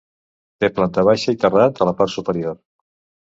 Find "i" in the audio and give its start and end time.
1.35-1.37